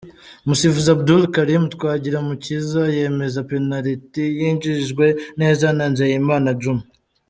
[0.45, 5.05] Umusifuzi Abdul Karim Twagirumukiza yemeza penaliti yinjijwe
[5.41, 6.83] neza na Nizeyimana Djuma.